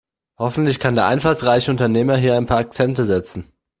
[0.39, 3.53] Hoffentlich kann der einfallsreiche Unternehmer hier ein paar Akzente setzen.